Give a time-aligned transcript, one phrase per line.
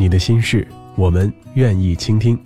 [0.00, 0.66] 你的心事。
[0.96, 2.38] 我们愿意倾听。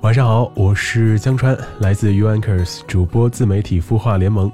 [0.00, 4.50] 晚上好，我是江川，来自 u n k e r s 主播自媒体孵化联盟，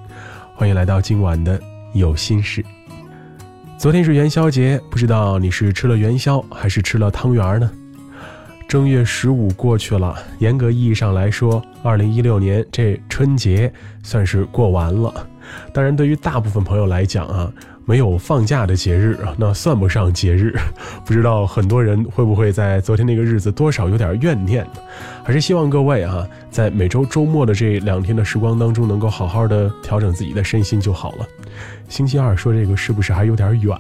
[0.57, 1.61] 欢迎来到今晚的
[1.95, 2.65] 有心事。
[3.79, 7.71] 昨天是元宵节，不知道你是吃了元宵还是吃了汤圆呢？
[8.67, 13.73] 正月十五过去了，严格意义上来说，二零一六年这春节
[14.03, 15.25] 算是过完了。
[15.73, 17.53] 当然，对于大部分朋友来讲啊。
[17.85, 20.55] 没有放假的节日啊，那算不上节日。
[21.05, 24.67] 不知道很多人会不会在昨天那个日子多少有点怨念？
[25.25, 31.27] 还是希望各位啊，在每周周末的这两天的时光当中，能够好好的调整自己的身心就好了。
[31.89, 33.77] 星期二说这个是不是还有点远？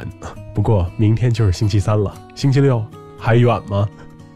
[0.54, 2.84] 不过明天就是星期三了，星期六
[3.18, 3.88] 还远吗？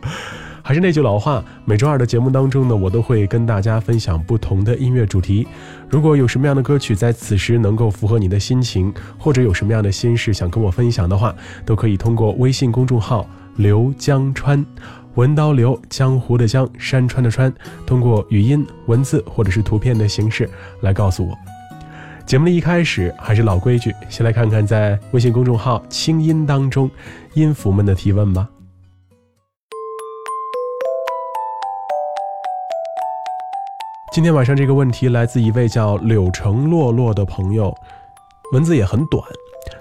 [0.62, 5.46] 还是那句老话，每周二的节目当中呢，我都会跟大家分享不同的音乐主题。
[5.88, 11.34] 如果有什么样的歌曲在此时能够符合你的心情，或者有什么样的心事想跟我分享的话，
[11.64, 14.64] 都可以通过微信公众号“刘江川”，
[15.14, 17.52] 文刀刘江湖的江山川的川，
[17.86, 21.34] 通过语音、文字或者是图片的形式来告诉我。
[22.26, 26.90] 节目的一开始还是老规矩，先来看看在微信公众号“清音”当中
[27.34, 28.48] 音符们的提问吧。
[34.16, 37.76] 今天晚上这个问题来自一位叫柳城洛洛的朋友，
[38.50, 39.22] 文字也很短。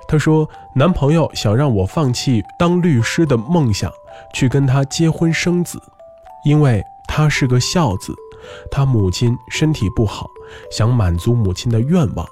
[0.10, 3.90] 他说：“男朋友想让我放弃当律师的梦想，
[4.34, 5.82] 去跟他结婚生子，
[6.44, 8.14] 因为他是个孝子。
[8.70, 10.30] 他母亲身体不好，
[10.70, 12.28] 想满足母亲的愿望。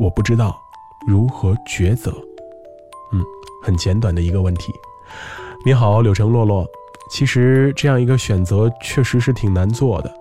[0.00, 0.60] 我不知道
[1.06, 2.10] 如何抉择。”
[3.14, 3.22] 嗯，
[3.62, 4.72] 很简短的一个问题。
[5.64, 6.66] 你好，柳城洛洛。
[7.10, 10.12] 其实这样一个选择确实是挺难做的。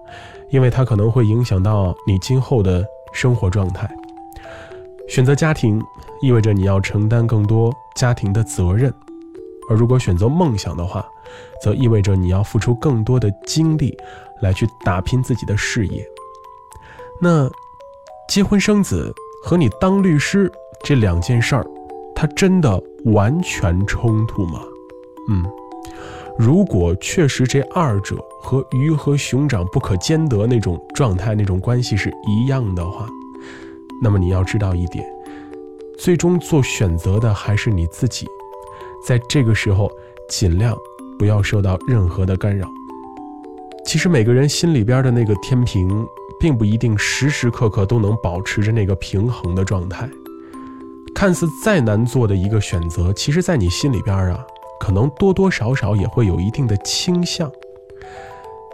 [0.52, 3.90] 因为它可能会影响到你今后的生活状态。
[5.10, 5.82] 选择家庭
[6.22, 8.94] 意味着你要承担更多家庭的责任，
[9.70, 11.06] 而如果选择梦想的话，
[11.62, 13.98] 则意味着你要付出更多的精力
[14.40, 16.08] 来去打拼自己的事业。
[17.20, 17.50] 那
[18.30, 19.14] 结婚生子
[19.44, 20.50] 和你当律师
[20.84, 21.66] 这两件事儿，
[22.16, 24.62] 它真的完全冲突吗？
[25.30, 25.44] 嗯。
[26.38, 33.08] 如果确实这二者和鱼和熊掌不可兼得那种状态、那种关系是一样的话，
[34.02, 35.06] 那么你要知道一点，
[35.98, 38.28] 最终做选择的还是你自己。
[39.08, 39.90] 在这个时候，
[40.28, 40.76] 尽量
[41.18, 42.68] 不要受到任何的干扰。
[43.86, 46.06] 其实每个人心里边的那个天平，
[46.38, 50.10] 并不一定时时刻刻都能保持着那个平衡的状态。
[51.14, 54.46] 看似再难做的一个选择，其实在你心里边啊。
[54.80, 57.52] 可能多多少少也会有一定的倾向，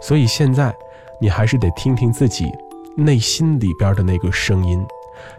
[0.00, 0.74] 所以现在
[1.20, 2.50] 你还是得听听自己
[2.96, 4.84] 内心里边的那个声音，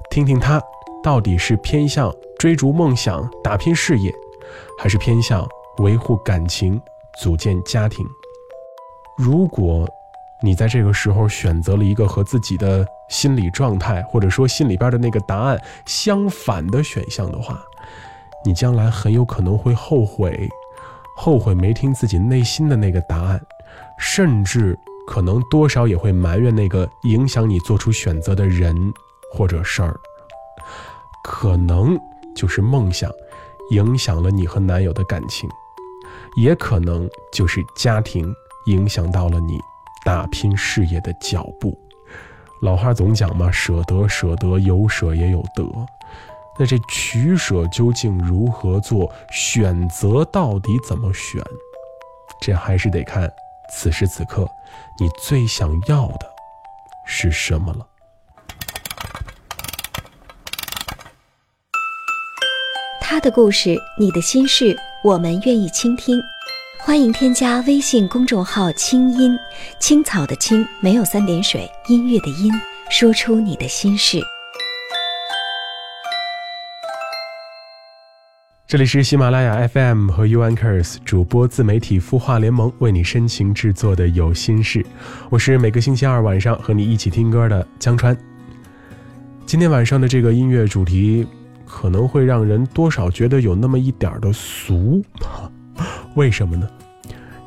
[0.09, 0.62] 听听他
[1.03, 4.13] 到底是偏向追逐梦想、打拼事业，
[4.79, 5.47] 还是偏向
[5.78, 6.81] 维护感情、
[7.19, 8.06] 组建家庭。
[9.18, 9.88] 如果
[10.41, 17.63] 你在这个时候选择了一个和自己的心理状态或者说心里边的那个答案相反的选项的话，
[18.45, 20.49] 你将来很有可能会后悔。
[21.15, 23.39] 后悔没听自己内心的那个答案，
[23.99, 24.77] 甚至
[25.07, 28.75] 可能多少也会埋怨那个影响你做出选择的人
[29.31, 29.95] 或者事儿。
[31.23, 31.97] 可能
[32.35, 33.11] 就是梦想
[33.69, 35.47] 影响了你和男友的感情，
[36.35, 38.33] 也可能就是家庭
[38.65, 39.59] 影响到了你
[40.03, 41.77] 打拼事业的脚步。
[42.63, 45.63] 老话总讲嘛，舍得舍得，有舍也有得。
[46.59, 49.11] 那这取舍究竟如何做？
[49.31, 51.43] 选择到底怎么选？
[52.39, 53.31] 这还是得看
[53.71, 54.45] 此时此刻
[55.00, 56.29] 你最想要的
[57.05, 57.88] 是什么了。
[62.99, 66.21] 他的故事，你的心事，我们愿意倾听。
[66.79, 69.38] 欢迎添加微信公众号“清音
[69.79, 72.51] 青草”的青，没有三点水，音乐的音，
[72.89, 74.21] 说出你的心事。
[78.73, 84.83] 这里是喜马拉雅 FM 和 u n k e r s 主播自媒体孵化联盟为你深情制作的有心事，
[85.29, 88.17] 我是每个星期二晚上和你一起听歌的江川。
[89.45, 91.27] 今天晚上的这个音乐主题
[91.67, 95.05] 可能会让人多少觉得有那么一点的俗，
[96.15, 96.67] 为什么呢？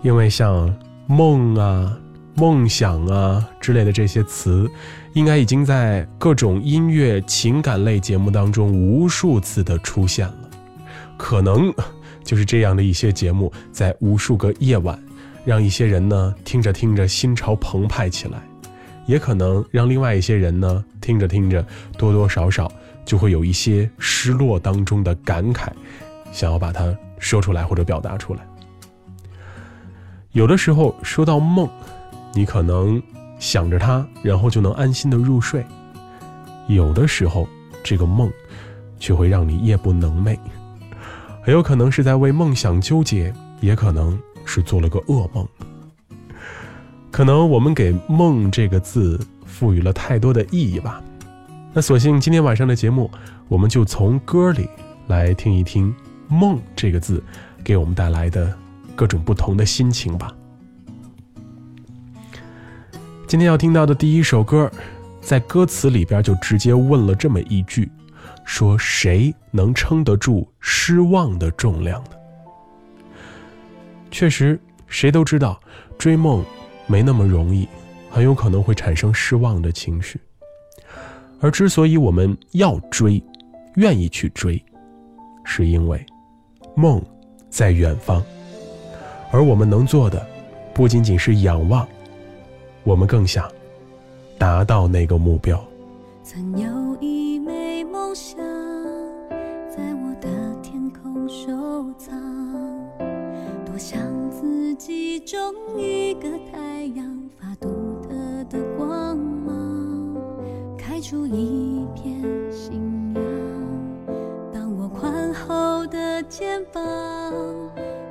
[0.02, 0.73] 因为像
[1.08, 1.99] 梦啊、
[2.37, 4.70] 梦想啊之类的这些词，
[5.12, 10.46] 应该已经在各种音乐情感类节目当中无数次的出现了。
[11.17, 11.73] 可能
[12.25, 15.01] 就是这样的一些节目，在无数个夜晚，
[15.45, 18.43] 让一些人呢听着听着心潮澎湃起来，
[19.07, 21.65] 也可能让另外一些人呢听着听着，
[21.97, 22.71] 多多少少
[23.05, 25.69] 就会有一些失落当中的感慨，
[26.33, 28.41] 想要把它说出来或者表达出来。
[30.33, 31.69] 有的时候说到梦，
[32.35, 33.03] 你可能
[33.39, 35.62] 想着它，然后就能安心的入睡；
[36.69, 37.49] 有的时候，
[37.83, 38.31] 这个梦
[38.99, 40.37] 却会让你夜不能寐，
[41.47, 45.47] 很有可能是在为梦想纠结，也可能是做了个噩梦。
[47.09, 51.01] 可能我们给“梦”这个字赋予了太多的意义吧。
[51.73, 53.09] 那索性今天晚上的节目，
[53.47, 54.69] 我们就从歌里
[55.07, 55.95] 来听一听
[56.27, 57.23] “梦”这个字
[57.63, 58.53] 给我们带来的。
[58.97, 60.35] 各种不同的心情吧。
[63.29, 64.69] 今天要听到的第一首歌，
[65.21, 67.89] 在歌词里边就直接问了这么一句：
[68.44, 72.11] 说谁能撑得住失望的重量呢？
[74.11, 75.61] 确实，谁都知道
[75.99, 76.44] 追梦
[76.87, 77.69] 没那么容易，
[78.11, 80.20] 很有可能会产生失望的情绪。
[81.40, 83.23] 而之所以我们要追，
[83.75, 84.62] 愿意去追，
[85.44, 86.05] 是因为
[86.75, 87.02] 梦
[87.50, 88.23] 在远方。
[89.31, 90.26] 而我们能做的，
[90.73, 91.87] 不仅仅是仰望，
[92.84, 93.50] 我们更想
[94.38, 95.62] 达到那个目标。
[96.23, 97.25] 曾有一
[98.06, 98.38] 梦想，
[99.69, 100.29] 在我的
[100.62, 102.14] 天空收藏，
[103.67, 104.00] 多想
[104.31, 105.37] 自己种
[105.76, 107.69] 一个太阳，发独
[108.00, 108.14] 特
[108.49, 110.14] 的光芒，
[110.79, 112.81] 开出一片信
[113.17, 113.25] 仰。
[114.52, 116.82] 当我宽厚的肩膀。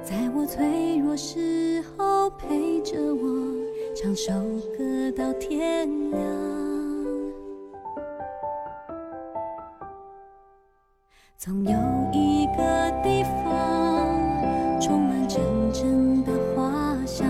[0.04, 3.56] 在我脆弱时候陪着我
[3.96, 4.32] 唱首
[4.78, 6.22] 歌到天亮，
[11.46, 11.78] 总有
[12.12, 15.40] 一个地方充满真
[15.72, 17.28] 正的花香，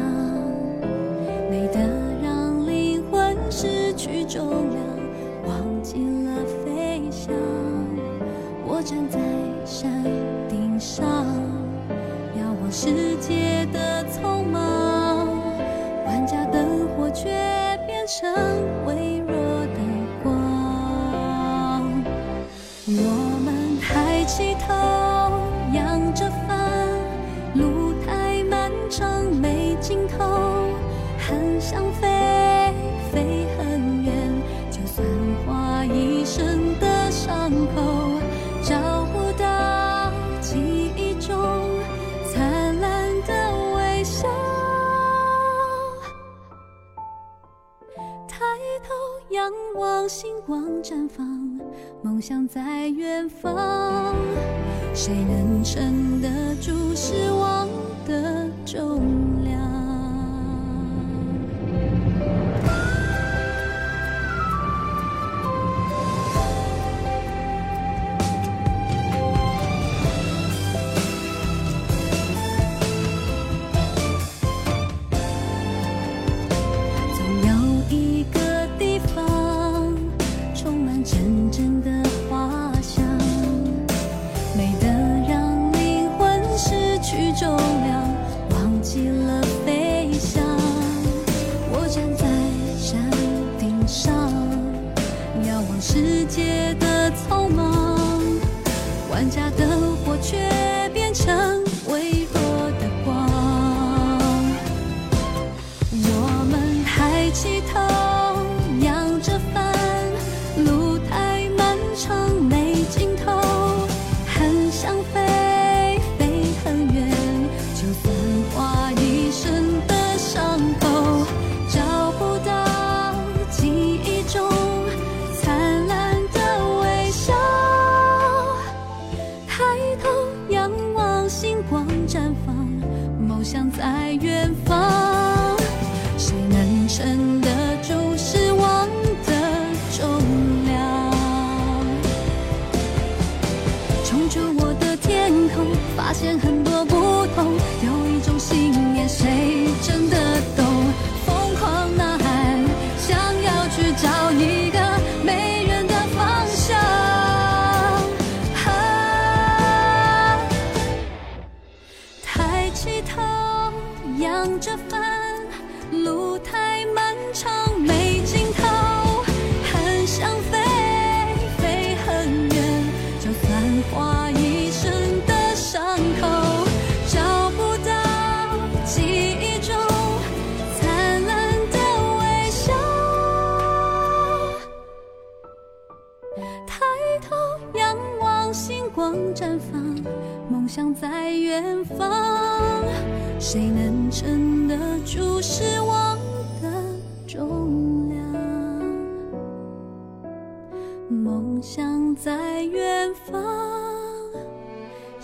[1.51, 1.81] 美得
[2.23, 4.81] 让灵魂失去重量，
[5.45, 7.33] 忘记了飞翔。
[8.65, 9.19] 我站在
[9.65, 10.01] 山
[10.47, 11.05] 顶上。
[12.39, 15.27] 遥望世界的匆忙，
[16.07, 17.25] 万家灯火却
[17.85, 18.33] 变成
[18.85, 19.35] 微弱
[19.65, 19.79] 的
[20.23, 20.31] 光。
[22.87, 23.24] 我
[24.37, 24.84] 抬起
[52.15, 54.15] 梦想在远方，
[54.93, 57.67] 谁能撑得住失望
[58.07, 59.01] 的重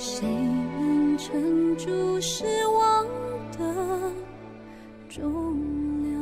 [0.04, 3.06] 谁能撑住失望
[3.52, 4.12] 的
[5.08, 5.24] 重
[6.02, 6.20] 量？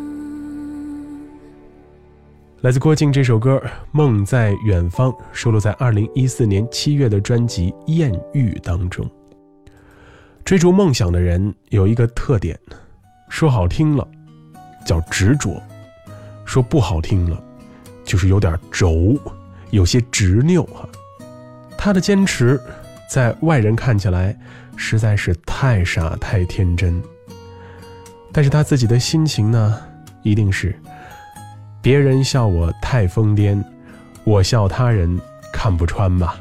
[2.59, 3.55] 来自郭靖这首歌
[3.93, 9.09] 《梦在远方》收录在2014年7月的专辑《艳遇》当中。
[10.43, 12.59] 追逐梦想的人有一个特点，
[13.29, 14.05] 说好听了
[14.85, 15.57] 叫执着，
[16.43, 17.41] 说不好听了
[18.03, 19.17] 就是有点轴，
[19.69, 20.85] 有些执拗哈。
[21.77, 22.59] 他的坚持
[23.09, 24.37] 在外人看起来
[24.75, 27.01] 实在是太傻太天真，
[28.31, 29.81] 但是他自己的心情呢，
[30.21, 30.79] 一定是。
[31.81, 33.63] 别人笑我太疯癫，
[34.23, 35.19] 我笑他人
[35.51, 36.39] 看不穿吧。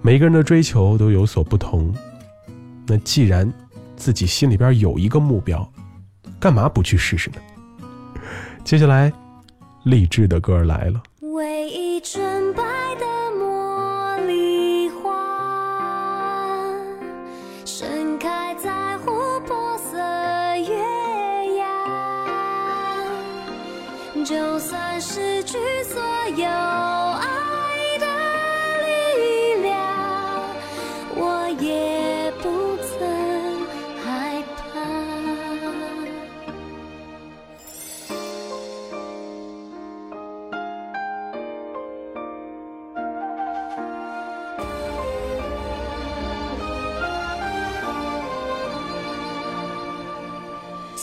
[0.00, 1.94] 每个人的追求都有所不同，
[2.86, 3.52] 那既然
[3.96, 5.70] 自己心里边有一个目标，
[6.40, 7.36] 干嘛不去试试呢？
[8.64, 9.12] 接下来，
[9.82, 11.02] 励志的歌来了。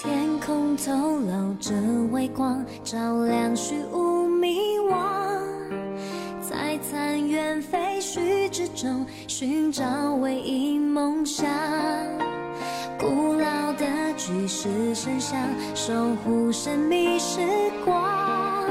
[0.04, 1.76] 天空透露着
[2.12, 4.98] 微光，照亮虚无迷惘。
[6.42, 11.48] 在残垣废墟之中寻找唯一梦想。
[12.98, 13.86] 古老的
[14.18, 15.40] 巨石神像
[15.76, 15.94] 守
[16.26, 17.40] 护神秘时
[17.86, 18.66] 光，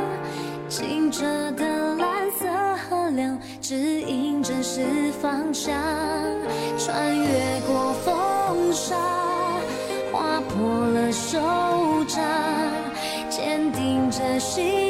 [0.69, 1.23] 清澈
[1.53, 2.49] 的蓝色
[2.89, 5.73] 河流指引真实方向，
[6.77, 8.30] 穿越过风
[11.31, 11.39] 手
[12.09, 12.21] 掌，
[13.29, 14.90] 坚定着心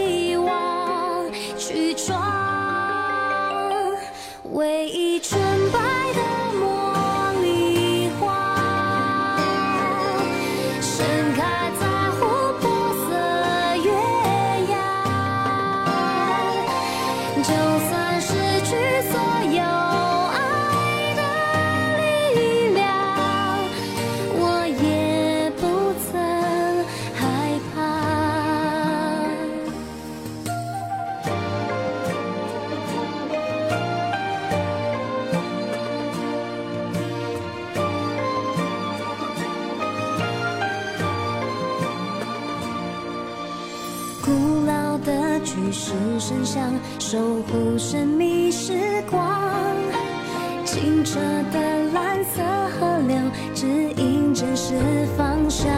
[53.54, 54.74] 指引真实
[55.16, 55.70] 方向，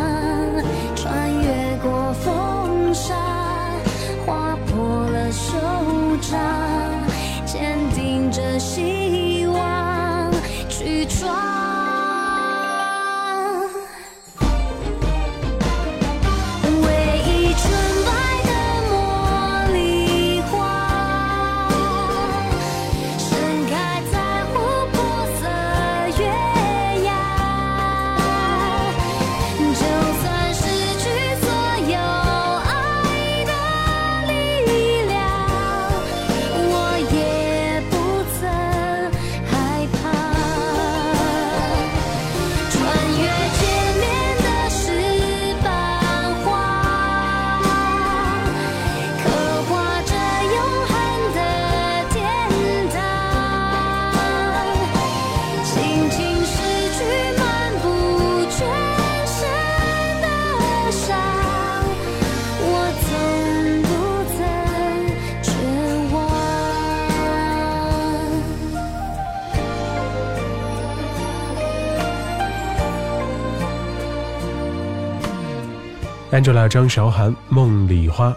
[76.33, 78.31] Angela 张韶涵《梦里花》，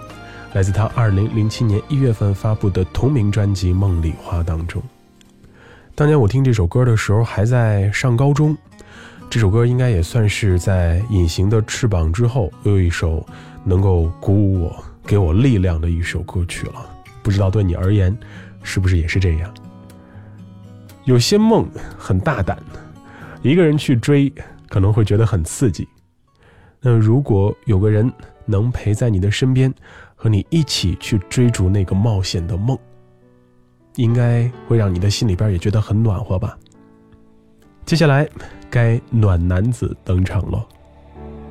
[0.51, 4.83] 来自她2007年1月份发布的同名专辑《梦里花》当中。
[5.95, 8.57] 当年我听这首歌的时候还在上高中，
[9.29, 13.25] 这首歌应该也算是在《隐形的翅膀》之后又一首
[13.63, 16.85] 能够鼓舞我、给我力量的一首歌曲了。
[17.23, 18.15] 不知道对你而言，
[18.61, 19.49] 是不是也是这样？
[21.05, 21.65] 有些梦
[21.97, 22.61] 很大胆，
[23.41, 24.29] 一个人去追
[24.67, 25.87] 可能会觉得很刺激。
[26.87, 28.13] 那如果有个人
[28.45, 29.73] 能陪在你的身边，
[30.15, 32.77] 和你一起去追逐那个冒险的梦。
[33.95, 36.55] 应该会让你的心里边也觉得很暖和吧。
[37.85, 38.29] 接下来，
[38.69, 40.63] 该暖男子登场了。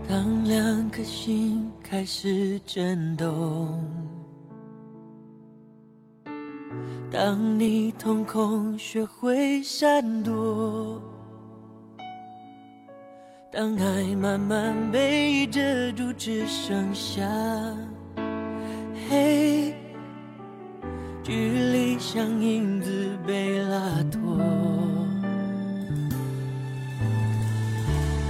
[0.06, 3.82] 当两颗心开始震动，
[7.10, 11.02] 当你瞳孔学会闪躲，
[13.56, 15.60] 当爱慢慢被遮
[15.92, 17.22] 住，只剩下
[19.08, 19.72] 黑。
[21.22, 23.78] 距离像影子被拉
[24.10, 24.36] 脱，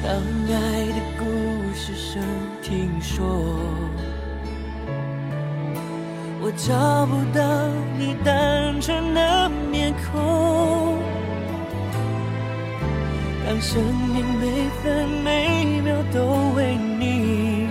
[0.02, 1.24] 当爱的故
[1.74, 2.22] 事声
[2.62, 3.24] 听说，
[6.42, 10.43] 我找不到你单纯的面孔。
[13.54, 13.80] 当生
[14.12, 17.68] 命每分每秒都为你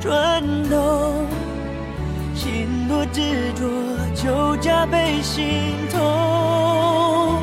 [0.00, 1.26] 转动，
[2.34, 3.68] 心多执着。
[4.14, 5.44] 就加倍心
[5.90, 7.38] 痛。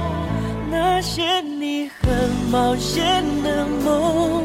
[0.72, 4.44] 那些你很冒险的梦，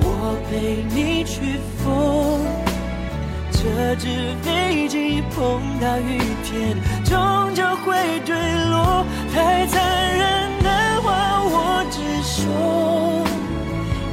[0.00, 2.40] 我陪你去疯。
[3.50, 4.06] 这只
[4.42, 8.32] 飞机碰到雨天，终究会坠
[8.70, 9.04] 落。
[9.34, 9.82] 太残
[10.16, 10.51] 忍
[12.42, 13.24] 说，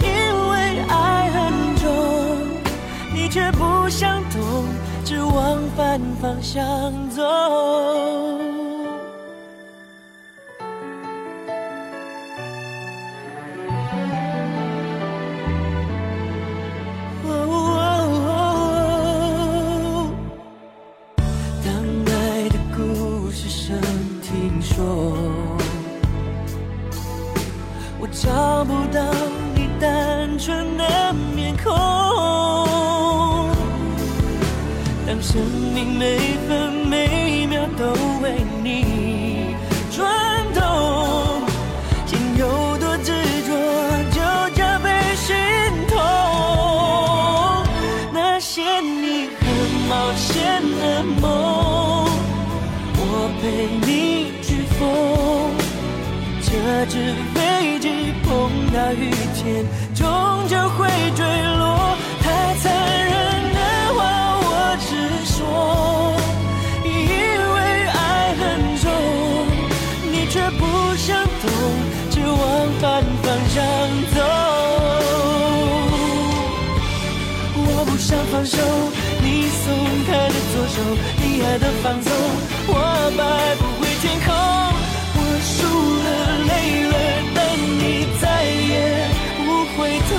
[0.02, 0.08] 因
[0.52, 0.54] 为
[0.88, 1.38] 爱很
[1.78, 1.86] 重，
[3.14, 4.40] 你却不想懂。
[5.06, 6.62] 只往反方向
[7.10, 8.29] 走。
[35.20, 35.42] 当生
[35.76, 37.92] 命每分每秒都
[38.24, 39.54] 为你
[39.92, 40.08] 转
[40.54, 40.62] 动，
[42.06, 43.12] 心有多执
[43.46, 43.52] 着，
[44.12, 44.22] 就
[44.56, 45.36] 加倍心
[45.90, 45.98] 痛。
[48.14, 49.46] 那些你很
[49.90, 52.08] 冒险的梦，
[52.96, 53.04] 我
[53.42, 53.92] 陪你
[54.42, 54.82] 去疯。
[56.46, 56.50] 这
[56.86, 56.96] 只
[57.36, 58.32] 飞机碰
[58.72, 60.08] 到雨天，终
[60.48, 61.26] 究会坠
[61.58, 61.59] 落。
[77.90, 78.58] 不想放手，
[79.22, 79.74] 你松
[80.06, 80.76] 开的左手，
[81.18, 82.12] 你爱的放纵，
[82.68, 82.74] 我
[83.18, 83.22] 摆
[83.56, 84.28] 不回天空。
[85.16, 85.58] 我输
[86.04, 86.08] 了，
[86.50, 86.52] 累
[86.86, 86.94] 了，
[87.36, 87.38] 但
[87.80, 87.84] 你
[88.22, 88.24] 再
[88.70, 88.72] 也
[89.44, 89.78] 不回
[90.10, 90.12] 头。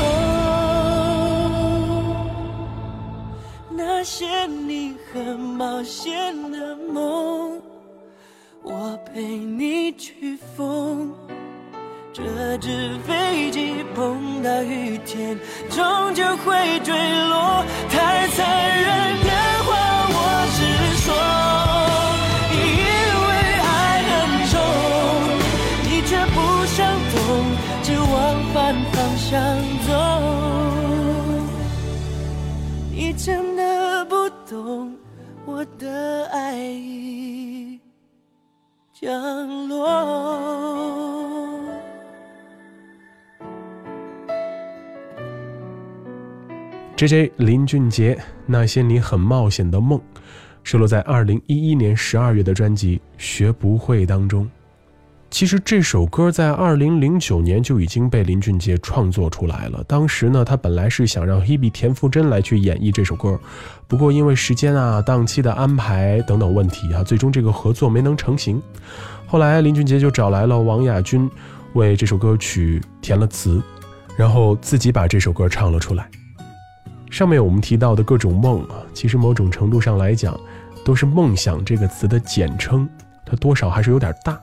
[3.70, 4.70] 那些你。
[5.12, 7.60] 很冒险的梦，
[8.62, 11.12] 我陪你去疯。
[12.12, 15.38] 这只飞机碰到雨天，
[15.70, 16.92] 终究会坠
[17.28, 17.64] 落。
[17.88, 18.88] 太残忍
[19.22, 19.30] 的
[19.64, 19.70] 话，
[20.12, 20.18] 我
[20.56, 20.58] 直
[21.04, 21.08] 说，
[22.52, 22.58] 因
[23.26, 23.30] 为
[23.62, 23.72] 爱
[24.10, 24.12] 很
[24.50, 24.54] 重，
[25.84, 26.76] 你却不想
[27.14, 27.16] 懂，
[27.84, 28.12] 只往
[28.52, 28.58] 反
[28.92, 29.30] 方向
[29.86, 29.88] 走。
[32.90, 34.96] 你真的不懂。
[35.46, 37.80] 我的爱已
[38.92, 41.19] 降落。
[47.00, 49.98] J J 林俊杰那些你很冒险的梦，
[50.62, 54.46] 收录在二零一一年十二月的专辑《学不会》当中。
[55.30, 59.82] 其实这首歌在二零零九年就已经被林俊杰创作出来了。
[59.84, 63.40] 当时呢，他本来是想让 Hebe 田馥甄来去演绎这首歌，
[63.88, 68.60] 不过因为时间啊、档期的安排等等问题啊，最终这个合作没能成型。
[69.26, 71.30] 后来林俊杰就找来了王亚军，
[71.72, 73.62] 为这首歌曲填了词，
[74.18, 76.06] 然后自己把这首歌唱了出来。
[77.10, 80.38] 上面我们提到的各种梦啊，其实某种程度上来讲，
[80.84, 82.88] 都是“梦想”这个词的简称，
[83.26, 84.40] 它多少还是有点大。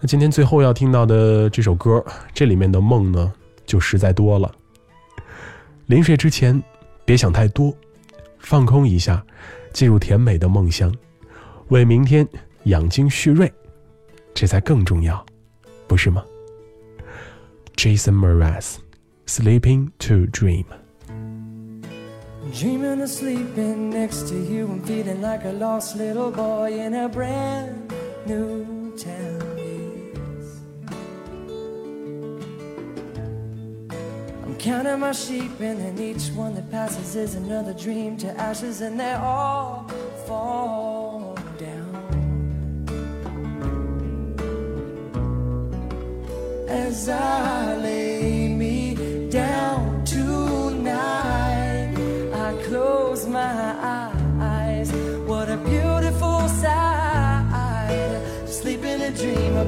[0.00, 2.04] 那今天最后要听到的这首歌，
[2.34, 3.32] 这里面的梦呢，
[3.64, 4.52] 就实在多了。
[5.86, 6.60] 临睡之前，
[7.04, 7.72] 别想太多，
[8.40, 9.24] 放空一下，
[9.72, 10.92] 进入甜美的梦乡，
[11.68, 12.26] 为明天
[12.64, 13.50] 养精蓄锐，
[14.34, 15.24] 这才更重要，
[15.86, 16.24] 不是吗
[17.76, 18.74] ？Jason Mraz,
[19.26, 20.64] Sleeping to Dream。
[22.52, 27.92] Dreaming of sleeping next to you and feeling like a lost little boy in a brand
[28.24, 29.42] new town.
[34.44, 38.80] I'm counting my sheep and then each one that passes is another dream to ashes
[38.80, 39.86] and they all
[40.26, 41.86] fall down.
[46.68, 47.85] As I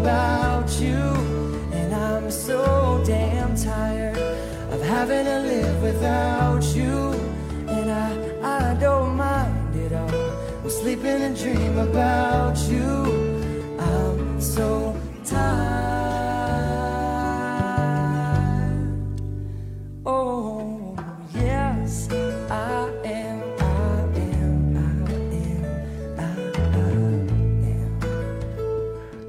[0.08, 1.02] about you.
[1.78, 4.16] And I'm so damn tired
[4.72, 7.12] of having to live without you.
[7.68, 10.30] And I, I don't mind it all.
[10.62, 12.88] I'm sleeping and dream about you.
[13.78, 14.87] I'm so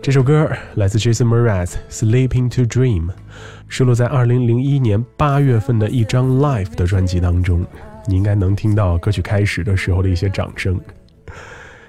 [0.02, 3.08] 这首歌来自 Jason Mraz，《Sleeping to Dream》，
[3.68, 7.66] 收录在2001年8月份的一张 Life 的专辑当中。
[8.08, 10.80] 你应该能听到歌曲开始的时候的一些掌声。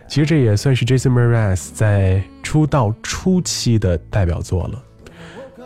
[0.09, 4.83] 其实这也算是 Jason Mraz 在出道初期的代表作了。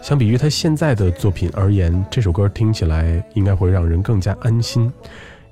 [0.02, 4.92] 相比于他现在的作品而言，这首歌听起来应该会让人更加安心，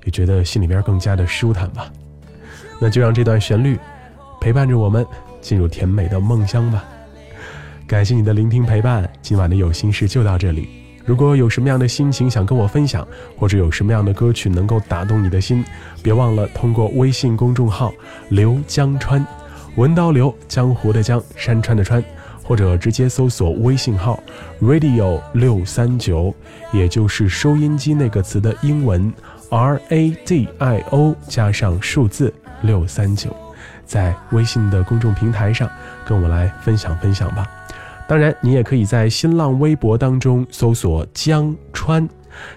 [0.05, 1.91] 也觉得心里边更加的舒坦吧。
[2.79, 3.79] 那就让这段旋律
[4.39, 5.03] 陪伴着我们
[5.43, 6.83] 进入甜美的梦乡吧。
[7.85, 10.67] 感谢你的聆听陪伴，今晚的有心事就到这里。
[11.05, 13.05] 如果有什么样的心情想跟我分享，
[13.37, 15.63] 或者有什么样的歌曲能够打动你的心，
[16.01, 17.93] 别忘了通过微信公众号
[18.31, 19.23] “刘江川”，
[19.75, 22.01] 文刀刘，江湖的江，山川的川，
[22.41, 24.17] 或者直接搜索微信号
[24.61, 26.33] “radio 六三九”，
[26.71, 29.13] 也就是收音机那个词的英文
[29.49, 33.35] “r a d i o” 加上数字六三九，
[33.85, 35.69] 在微信的公众平台上
[36.05, 37.49] 跟我来分享分享吧。
[38.07, 42.07] 当然，你也可以在新浪微博当中搜索“江川”，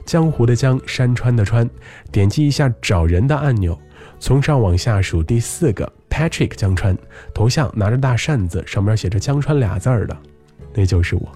[0.04, 1.68] 江湖的江，山川的川，
[2.10, 3.78] 点击一下找人的按钮，
[4.18, 6.98] 从上往下数第四个 Patrick 江川
[7.32, 10.16] 头像，拿着大扇子，上面写着“江川”俩字儿的，
[10.74, 11.28] 那就是我。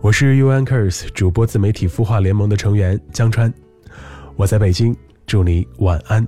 [0.00, 3.52] 我是 U Anchors 主播自媒体孵化联盟的成员江川，
[4.34, 6.26] 我在北京，祝你晚安，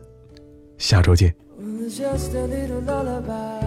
[0.78, 1.49] 下周见。
[1.88, 3.60] Just a little lullaby.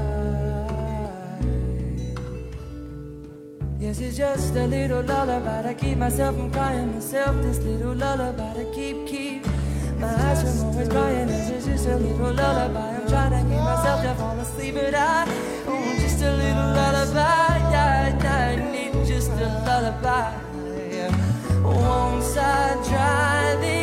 [3.79, 7.35] Yes, it's just a little lullaby to keep myself from crying myself.
[7.41, 9.45] This little lullaby to keep, keep
[9.97, 11.27] my eyes from always crying.
[11.27, 12.97] This is just a little lullaby.
[12.97, 15.25] I'm trying to keep myself to fall asleep, but I
[15.67, 17.57] want just a little lullaby.
[17.73, 20.31] Yeah, I need just a lullaby.
[21.63, 23.82] Once I dry these